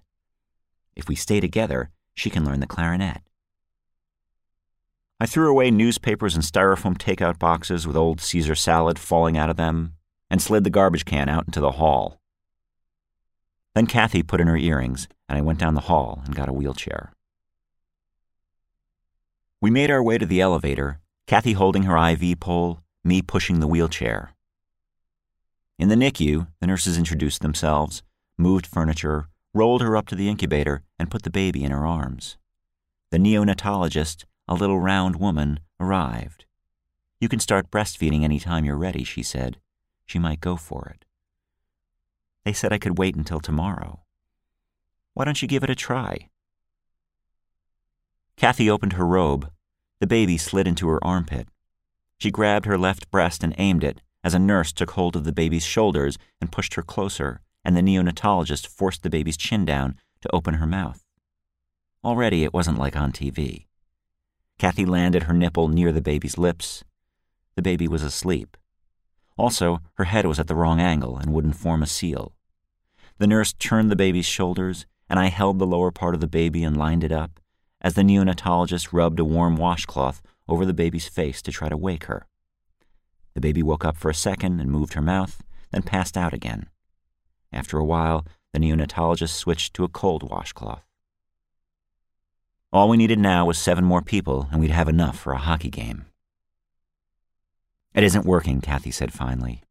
[0.95, 3.23] If we stay together, she can learn the clarinet.
[5.19, 9.57] I threw away newspapers and styrofoam takeout boxes with old Caesar salad falling out of
[9.57, 9.95] them
[10.31, 12.21] and slid the garbage can out into the hall.
[13.75, 16.53] Then Kathy put in her earrings, and I went down the hall and got a
[16.53, 17.13] wheelchair.
[19.61, 23.67] We made our way to the elevator, Kathy holding her IV pole, me pushing the
[23.67, 24.36] wheelchair.
[25.79, 28.03] In the NICU, the nurses introduced themselves,
[28.39, 32.39] moved furniture, rolled her up to the incubator, and put the baby in her arms.
[33.11, 36.47] The neonatologist, a little round woman, arrived.
[37.21, 39.59] You can start breastfeeding any time you're ready, she said.
[40.07, 41.05] She might go for it.
[42.45, 44.01] They said I could wait until tomorrow.
[45.13, 46.31] Why don't you give it a try?
[48.37, 49.51] Kathy opened her robe.
[50.01, 51.49] The baby slid into her armpit.
[52.17, 55.33] She grabbed her left breast and aimed it as a nurse took hold of the
[55.33, 60.35] baby's shoulders and pushed her closer, and the neonatologist forced the baby's chin down to
[60.35, 61.05] open her mouth.
[62.05, 63.67] Already it wasn't like on TV.
[64.59, 66.83] Kathy landed her nipple near the baby's lips.
[67.55, 68.57] The baby was asleep.
[69.39, 72.33] Also, her head was at the wrong angle and wouldn't form a seal.
[73.19, 76.65] The nurse turned the baby's shoulders, and I held the lower part of the baby
[76.65, 77.39] and lined it up
[77.81, 82.07] as the neonatologist rubbed a warm washcloth over the baby's face to try to wake
[82.07, 82.27] her.
[83.37, 86.71] The baby woke up for a second and moved her mouth, then passed out again.
[87.53, 88.25] After a while,
[88.55, 90.87] the neonatologist switched to a cold washcloth.
[92.73, 95.69] All we needed now was seven more people, and we'd have enough for a hockey
[95.69, 96.07] game.
[97.95, 99.63] It isn't working, Kathy said finally.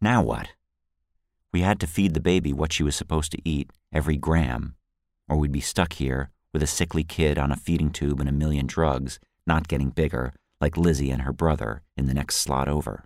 [0.00, 0.52] Now what?
[1.52, 4.76] We had to feed the baby what she was supposed to eat every gram,
[5.28, 8.32] or we'd be stuck here with a sickly kid on a feeding tube and a
[8.32, 13.04] million drugs, not getting bigger, like Lizzie and her brother in the next slot over.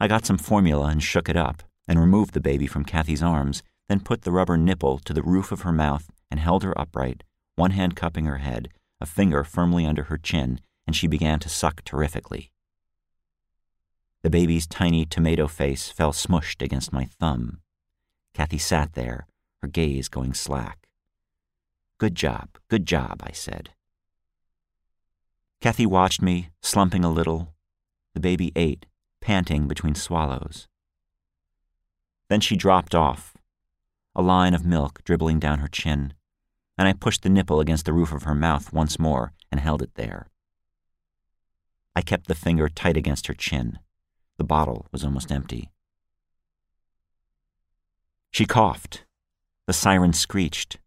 [0.00, 3.62] I got some formula and shook it up, and removed the baby from Kathy's arms,
[3.88, 7.24] then put the rubber nipple to the roof of her mouth and held her upright,
[7.56, 8.68] one hand cupping her head,
[9.00, 12.50] a finger firmly under her chin, and she began to suck terrifically.
[14.22, 17.60] The baby's tiny tomato face fell smushed against my thumb.
[18.34, 19.26] Kathy sat there,
[19.60, 20.86] her gaze going slack.
[21.98, 23.70] Good job, good job, I said.
[25.62, 27.54] Kathy watched me, slumping a little.
[28.14, 28.84] The baby ate,
[29.20, 30.66] panting between swallows.
[32.28, 33.36] Then she dropped off,
[34.16, 36.14] a line of milk dribbling down her chin,
[36.76, 39.82] and I pushed the nipple against the roof of her mouth once more and held
[39.82, 40.26] it there.
[41.94, 43.78] I kept the finger tight against her chin.
[44.38, 45.70] The bottle was almost empty.
[48.32, 49.04] She coughed.
[49.68, 50.78] The siren screeched.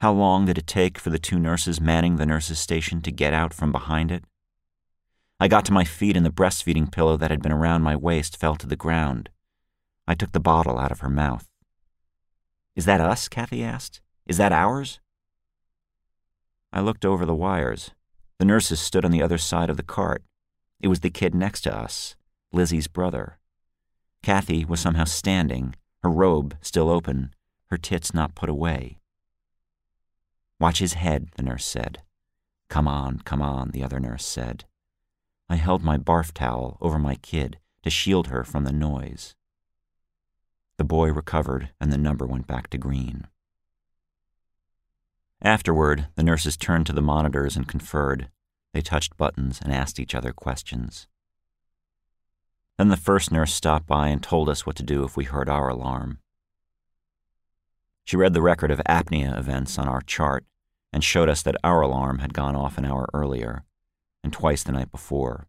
[0.00, 3.34] How long did it take for the two nurses manning the nurses' station to get
[3.34, 4.24] out from behind it?
[5.40, 8.36] I got to my feet and the breastfeeding pillow that had been around my waist
[8.36, 9.28] fell to the ground.
[10.06, 11.48] I took the bottle out of her mouth.
[12.76, 13.28] Is that us?
[13.28, 14.00] Kathy asked.
[14.24, 15.00] Is that ours?
[16.72, 17.90] I looked over the wires.
[18.38, 20.22] The nurses stood on the other side of the cart.
[20.80, 22.14] It was the kid next to us,
[22.52, 23.38] Lizzie's brother.
[24.22, 25.74] Kathy was somehow standing,
[26.04, 27.34] her robe still open,
[27.70, 28.98] her tits not put away.
[30.60, 32.02] Watch his head, the nurse said.
[32.68, 34.64] Come on, come on, the other nurse said.
[35.48, 39.34] I held my barf towel over my kid to shield her from the noise.
[40.76, 43.26] The boy recovered, and the number went back to green.
[45.40, 48.28] Afterward, the nurses turned to the monitors and conferred.
[48.74, 51.06] They touched buttons and asked each other questions.
[52.76, 55.48] Then the first nurse stopped by and told us what to do if we heard
[55.48, 56.18] our alarm.
[58.08, 60.46] She read the record of apnea events on our chart
[60.94, 63.64] and showed us that our alarm had gone off an hour earlier.
[64.24, 65.46] and twice the night before.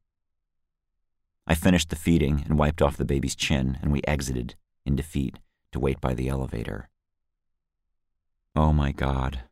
[1.48, 4.56] I finished the feeding and wiped off the baby's chin, and we exited,
[4.86, 5.40] in defeat,
[5.72, 6.90] to wait by the elevator.
[8.58, 9.44] Oh my God.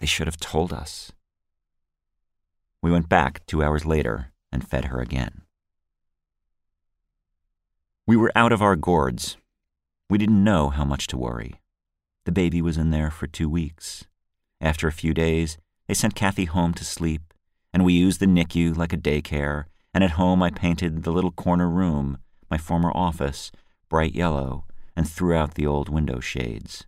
[0.00, 1.12] They should have told us.
[2.82, 5.42] We went back two hours later and fed her again.
[8.06, 9.38] We were out of our gourds.
[10.10, 11.59] We didn't know how much to worry.
[12.30, 14.04] The baby was in there for two weeks.
[14.60, 15.58] After a few days,
[15.88, 17.34] they sent Kathy home to sleep,
[17.72, 21.32] and we used the NICU like a daycare, and at home I painted the little
[21.32, 22.18] corner room,
[22.48, 23.50] my former office,
[23.88, 24.64] bright yellow,
[24.94, 26.86] and threw out the old window shades.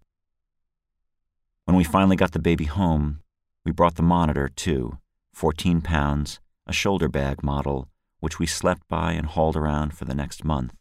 [1.65, 3.19] When we finally got the baby home,
[3.65, 4.99] we brought the monitor, too
[5.35, 6.39] 14 pounds,
[6.69, 7.89] a shoulder bag model,
[8.21, 10.73] which we slept by and hauled around for the next month.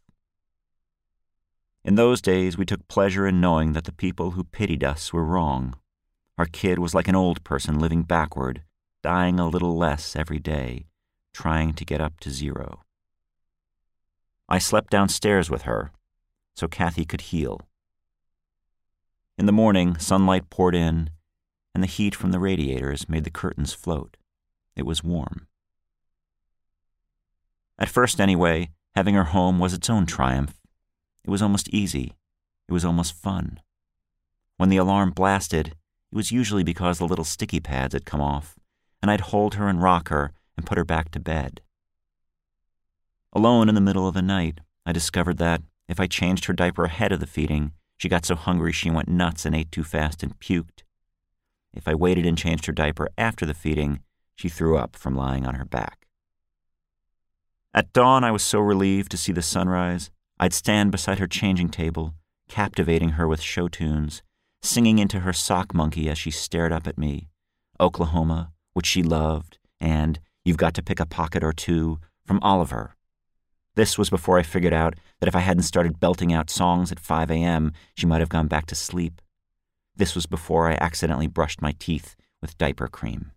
[1.84, 5.26] In those days, we took pleasure in knowing that the people who pitied us were
[5.26, 5.76] wrong.
[6.38, 8.64] Our kid was like an old person living backward,
[9.02, 10.86] dying a little less every day,
[11.34, 12.82] trying to get up to zero.
[14.48, 15.92] I slept downstairs with her,
[16.56, 17.62] so Kathy could heal.
[19.38, 21.10] In the morning, sunlight poured in,
[21.74, 24.18] and the heat from the radiators made the curtains float.
[24.76, 25.48] It was warm.
[27.80, 30.61] At first, anyway, having her home was its own triumph.
[31.24, 32.14] It was almost easy.
[32.68, 33.60] It was almost fun.
[34.58, 35.76] When the alarm blasted,
[36.12, 38.60] it was usually because the little sticky pads had come off,
[39.02, 41.62] and I'd hold her and rock her and put her back to bed.
[43.34, 46.86] Alone in the middle of the night, I discovered that if I changed her diaper
[46.86, 50.24] ahead of the feeding, she got so hungry she went nuts and ate too fast
[50.24, 50.84] and puked.
[51.74, 54.02] If I waited and changed her diaper after the feeding,
[54.36, 56.08] she threw up from lying on her back.
[57.74, 60.12] At dawn, I was so relieved to see the sunrise,
[60.42, 62.16] I'd stand beside her changing table,
[62.50, 64.24] captivating her with show tunes,
[64.64, 67.28] singing into her sock monkey as she stared up at me,
[67.80, 72.96] Oklahoma, which she loved, and You've Got to Pick a Pocket or Two from Oliver.
[73.76, 77.00] This was before I figured out that if I hadn't started belting out songs at
[77.00, 79.22] 5 a.m., she might have gone back to sleep.
[79.96, 83.32] This was before I accidentally brushed my teeth with diaper cream.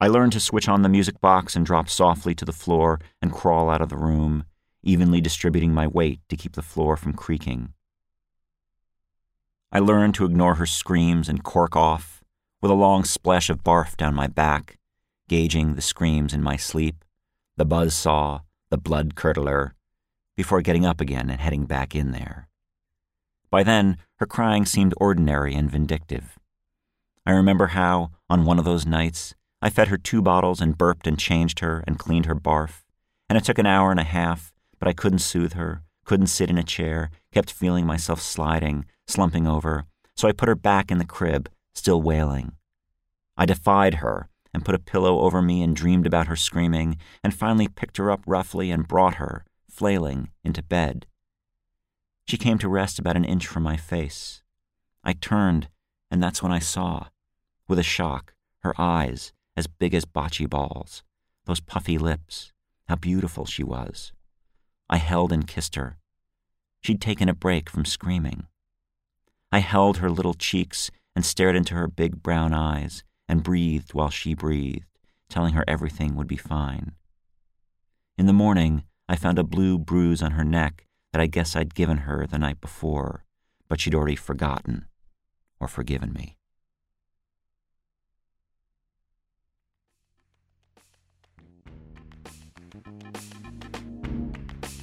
[0.00, 3.34] I learned to switch on the music box and drop softly to the floor and
[3.34, 4.44] crawl out of the room,
[4.82, 7.72] evenly distributing my weight to keep the floor from creaking.
[9.70, 12.22] I learned to ignore her screams and cork off,
[12.60, 14.78] with a long splash of barf down my back,
[15.28, 17.04] gauging the screams in my sleep,
[17.56, 19.74] the buzz saw, the blood curdler,
[20.36, 22.48] before getting up again and heading back in there.
[23.50, 26.38] By then, her crying seemed ordinary and vindictive.
[27.26, 31.06] I remember how, on one of those nights, I fed her two bottles and burped
[31.06, 32.84] and changed her and cleaned her barf,
[33.28, 36.50] and it took an hour and a half, but I couldn't soothe her, couldn't sit
[36.50, 39.84] in a chair, kept feeling myself sliding, slumping over,
[40.16, 42.52] so I put her back in the crib, still wailing.
[43.36, 47.34] I defied her and put a pillow over me and dreamed about her screaming, and
[47.34, 51.06] finally picked her up roughly and brought her, flailing, into bed.
[52.26, 54.42] She came to rest about an inch from my face.
[55.04, 55.68] I turned,
[56.10, 57.08] and that's when I saw,
[57.68, 61.02] with a shock, her eyes, as big as bocce balls,
[61.44, 62.52] those puffy lips,
[62.88, 64.12] how beautiful she was.
[64.90, 65.98] I held and kissed her.
[66.80, 68.46] She'd taken a break from screaming.
[69.52, 74.10] I held her little cheeks and stared into her big brown eyes and breathed while
[74.10, 74.86] she breathed,
[75.28, 76.92] telling her everything would be fine.
[78.16, 81.74] In the morning, I found a blue bruise on her neck that I guess I'd
[81.74, 83.24] given her the night before,
[83.68, 84.86] but she'd already forgotten
[85.60, 86.37] or forgiven me.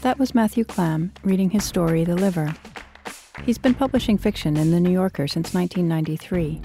[0.05, 2.53] That was Matthew Klam reading his story, The Liver.
[3.43, 6.61] He's been publishing fiction in The New Yorker since 1993.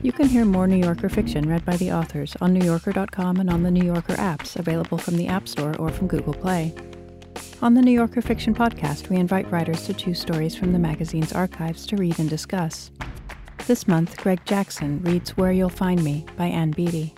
[0.00, 3.64] You can hear more New Yorker fiction read by the authors on NewYorker.com and on
[3.64, 6.72] the New Yorker apps available from the App Store or from Google Play.
[7.62, 11.32] On the New Yorker Fiction Podcast, we invite writers to choose stories from the magazine's
[11.32, 12.92] archives to read and discuss.
[13.66, 17.16] This month, Greg Jackson reads Where You'll Find Me by Ann Beattie.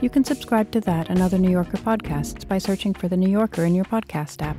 [0.00, 3.28] You can subscribe to that and other New Yorker podcasts by searching for The New
[3.28, 4.56] Yorker in your podcast app.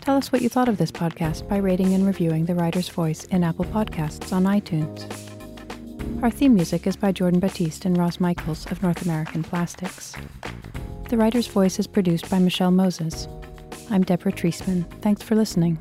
[0.00, 3.22] Tell us what you thought of this podcast by rating and reviewing The Writer's Voice
[3.26, 5.06] in Apple Podcasts on iTunes.
[6.24, 10.16] Our theme music is by Jordan Batiste and Ross Michaels of North American Plastics.
[11.08, 13.28] The Writer's Voice is produced by Michelle Moses.
[13.90, 14.90] I'm Deborah Treisman.
[15.02, 15.78] Thanks for listening.